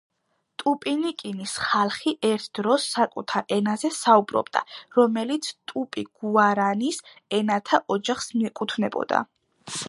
ტუპინიკინის 0.61 1.51
ხალხი 1.65 2.13
ერთ 2.29 2.47
დროს 2.59 2.87
საკუთარ 2.93 3.53
ენაზე 3.57 3.91
საუბრობდა, 3.97 4.63
რომელიც 4.97 5.51
ტუპი-გუარანის 5.73 7.01
ენათა 7.41 7.83
ოჯახს 7.99 8.33
მიეკუთვნებოდა. 8.41 9.23